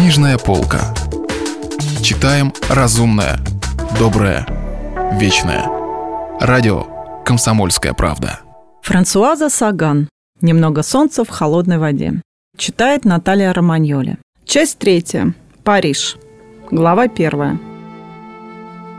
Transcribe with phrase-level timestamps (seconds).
[0.00, 0.94] Книжная полка.
[2.02, 3.38] Читаем разумное,
[3.98, 4.46] доброе,
[5.20, 5.66] вечное.
[6.40, 6.86] Радио
[7.22, 8.40] «Комсомольская правда».
[8.80, 10.08] Франсуаза Саган.
[10.40, 12.22] «Немного солнца в холодной воде».
[12.56, 14.16] Читает Наталья Романьоли.
[14.46, 15.34] Часть третья.
[15.64, 16.16] Париж.
[16.70, 17.58] Глава первая.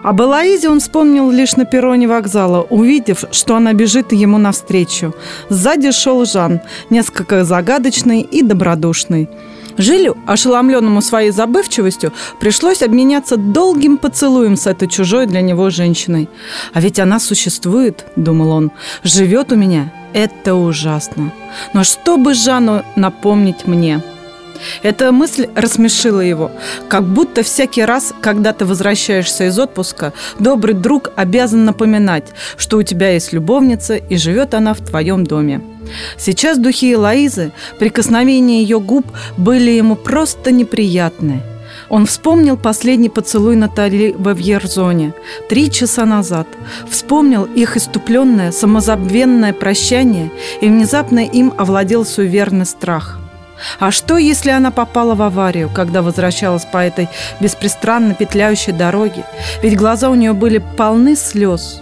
[0.04, 5.16] Об Элоизе он вспомнил лишь на перроне вокзала, увидев, что она бежит ему навстречу.
[5.50, 6.62] Сзади шел Жан,
[6.92, 9.30] несколько загадочный и добродушный.
[9.78, 16.30] Жилю, ошеломленному своей забывчивостью, пришлось обменяться долгим поцелуем с этой чужой для него женщиной.
[16.74, 18.72] «А ведь она существует»,— думал он,—
[19.04, 19.94] «живет у меня.
[20.14, 21.32] Это ужасно.
[21.74, 24.02] Но что бы Жанну напомнить мне?»
[24.84, 26.52] Эта мысль рассмешила его,
[26.88, 32.26] как будто всякий раз, когда ты возвращаешься из отпуска, добрый друг обязан напоминать,
[32.58, 35.62] что у тебя есть любовница и живет она в твоем доме.
[36.18, 39.06] Сейчас духи Элоизы, прикосновения ее губ
[39.38, 41.42] были ему просто неприятны.
[41.90, 45.14] Он вспомнил последний поцелуй Натали во Вьерзоне
[45.50, 46.48] три часа назад.
[46.90, 50.32] Вспомнил их иступленное, самозабвенное прощание,
[50.62, 53.21] и внезапно им овладел суеверный страх.
[53.80, 57.10] А что, если она попала в аварию, когда возвращалась по этой
[57.40, 59.26] беспристрастно петляющей дороге?
[59.62, 61.82] Ведь глаза у нее были полны слез.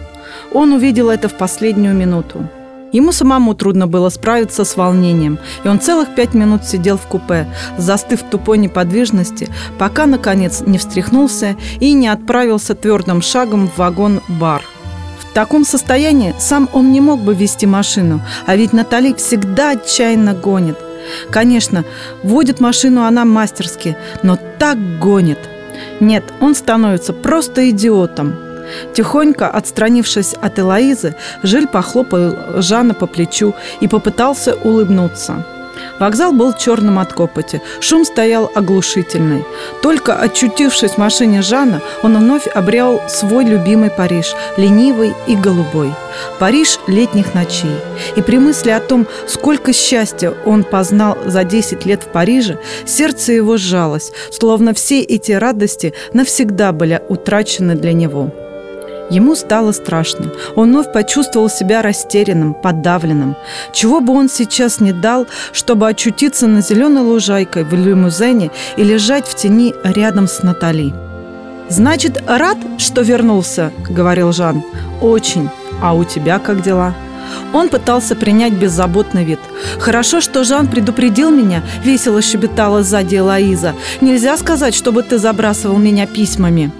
[0.52, 2.47] Он увидел это в последнюю минуту.
[2.91, 7.47] Ему самому трудно было справиться с волнением, и он целых пять минут сидел в купе,
[7.77, 14.64] застыв в тупой неподвижности, пока, наконец, не встряхнулся и не отправился твердым шагом в вагон-бар.
[15.19, 20.33] В таком состоянии сам он не мог бы вести машину, а ведь Натали всегда отчаянно
[20.33, 20.77] гонит.
[21.29, 21.83] Конечно,
[22.23, 25.39] водит машину она мастерски, но так гонит.
[25.99, 28.35] Нет, он становится просто идиотом.
[28.93, 35.45] Тихонько отстранившись от Элоизы, Жиль похлопал Жана по плечу и попытался улыбнуться.
[35.99, 37.61] Вокзал был черным от копоти.
[37.80, 39.45] Шум стоял оглушительный.
[39.81, 45.93] Только очутившись в машине Жана, он вновь обрел свой любимый Париж, ленивый и голубой.
[46.39, 47.76] Париж летних ночей.
[48.15, 53.33] И при мысли о том, сколько счастья он познал за 10 лет в Париже, сердце
[53.33, 58.32] его сжалось, словно все эти радости навсегда были утрачены для него.
[59.09, 60.31] Ему стало страшно.
[60.55, 63.36] Он вновь почувствовал себя растерянным, подавленным.
[63.73, 69.27] Чего бы он сейчас не дал, чтобы очутиться на зеленой лужайкой в лимузене и лежать
[69.27, 70.93] в тени рядом с Натали.
[71.70, 74.64] «Значит, рад, что вернулся?»– говорил Жан.
[75.02, 75.49] «Очень.
[75.81, 76.95] А у тебя как дела?»
[77.53, 79.39] Он пытался принять беззаботный вид.
[79.80, 83.76] «Хорошо, что Жан предупредил меня»,– весело щебетала сзади Лоиза.
[84.02, 86.71] «Нельзя сказать, чтобы ты забрасывал меня письмами».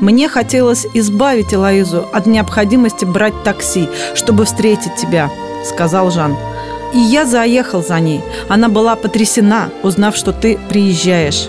[0.00, 5.30] Мне хотелось избавить Элоизу от необходимости брать такси, чтобы встретить тебя»,—
[5.64, 6.36] сказал Жан.
[6.92, 8.22] «И я заехал за ней.
[8.48, 11.48] Она была потрясена, узнав, что ты приезжаешь».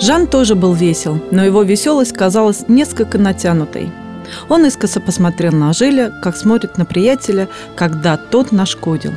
[0.00, 3.90] Жан тоже был весел, но его веселость казалась несколько натянутой.
[4.48, 9.12] Он искоса посмотрел на Жиля, как смотрит на приятеля, когда тот нашкодил.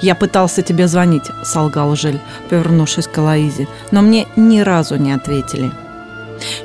[0.00, 5.72] «Я пытался тебе звонить»,— солгал Жиль, повернувшись к Лоизе, «но мне ни разу не ответили».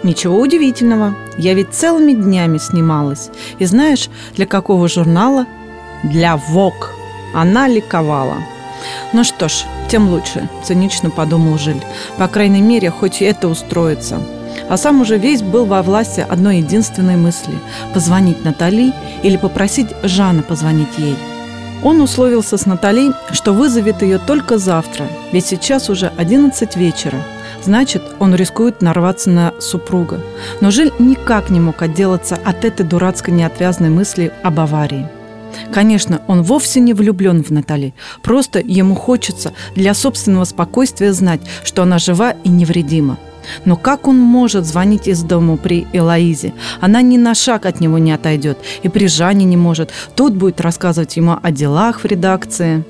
[0.04, 3.30] Ничего удивительного, я ведь целыми днями снималась.
[3.60, 5.46] И знаешь, для какого журнала?
[6.04, 6.92] Для ВОК.
[7.34, 8.38] Она ликовала.
[9.14, 11.84] Ну что ж, тем лучше, цинично подумал Жиль.
[12.18, 14.20] По крайней мере, хоть это устроится.
[14.70, 17.54] А сам уже весь был во власти одной единственной мысли–
[17.94, 21.16] позвонить Натали или попросить Жана позвонить ей.
[21.84, 27.22] Он условился с Натали, что вызовет ее только завтра, ведь сейчас уже 11 вечера–
[27.64, 30.20] Значит, он рискует нарваться на супруга.
[30.60, 35.08] Но Жиль никак не мог отделаться от этой дурацкой неотвязной мысли об аварии.
[35.72, 37.94] Конечно, он вовсе не влюблен в Натали.
[38.22, 43.18] Просто ему хочется для собственного спокойствия знать, что она жива и невредима.
[43.66, 46.54] Но как он может звонить из дома при Элоизе?
[46.82, 49.92] Она ни на шаг от него не отойдет, и при Жане не может.
[50.16, 52.84] Тут будет рассказывать ему о делах в редакции.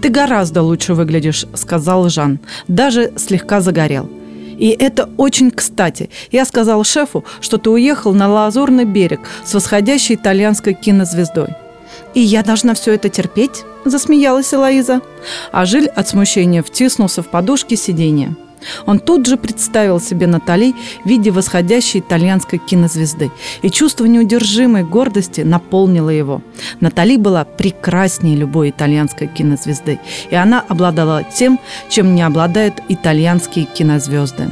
[0.00, 2.38] «Ты гораздо лучше выглядишь»,— сказал Жан.
[2.68, 4.08] «Даже слегка загорел».
[4.58, 6.10] И это очень кстати.
[6.30, 11.48] Я сказал шефу, что ты уехал на Лазурный берег с восходящей итальянской кинозвездой.
[12.14, 15.00] «И я должна все это терпеть?»– засмеялась Элоиза.
[15.50, 18.36] А Жиль от смущения втиснулся в подушки сиденья.
[18.86, 23.30] Он тут же представил себе Натали в виде восходящей итальянской кинозвезды,
[23.62, 26.42] и чувство неудержимой гордости наполнило его.
[26.82, 30.00] Натали была прекраснее любой итальянской кинозвезды,
[30.30, 34.48] и она обладала тем, чем не обладают итальянские кинозвезды.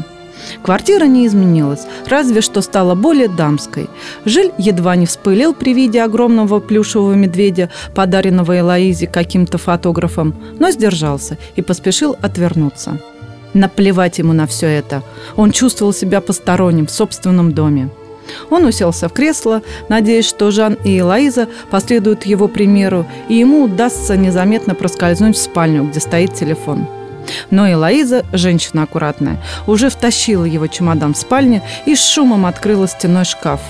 [0.63, 3.91] Квартира не изменилась, разве что стала более дамской.
[4.25, 11.37] Жиль едва не вспылил при виде огромного плюшевого медведя, подаренного Элоизе каким-то фотографом, но сдержался
[11.57, 13.01] и поспешил отвернуться.
[13.55, 15.03] Наплевать ему на все это.
[15.35, 17.91] Он чувствовал себя посторонним в собственном доме.
[18.51, 24.17] Он уселся в кресло, надеясь, что Жан и Элоиза последуют его примеру, и ему удастся
[24.17, 26.87] незаметно проскользнуть в спальню, где стоит телефон.
[27.51, 33.25] Но Элоиза, женщина аккуратная, уже втащила его чемодан в спальню и с шумом открыла стеной
[33.25, 33.61] шкаф.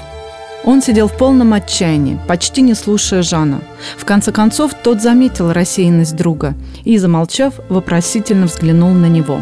[0.65, 3.63] Он сидел в полном отчаянии, почти не слушая Жана.
[3.97, 6.55] В конце концов, тот заметил рассеянность друга
[6.85, 9.41] и, замолчав, вопросительно взглянул на него.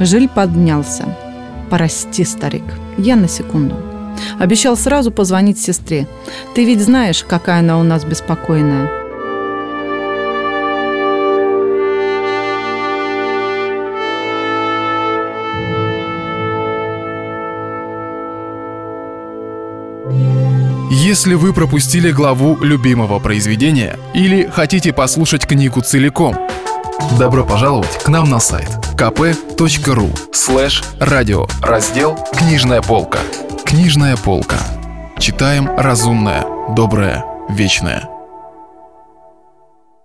[0.00, 1.04] Жиль поднялся.
[1.70, 2.64] «Прости, старик,
[2.98, 3.91] я на секунду».
[4.38, 6.06] Обещал сразу позвонить сестре.
[6.54, 9.02] Ты ведь знаешь, какая она у нас беспокойная.
[20.90, 26.36] Если вы пропустили главу любимого произведения или хотите послушать книгу целиком,
[27.18, 33.18] добро пожаловать к нам на сайт kp.ru слэш радио раздел «Книжная полка».
[33.72, 34.58] Книжная полка.
[35.18, 36.44] Читаем разумное,
[36.76, 38.06] доброе, вечное.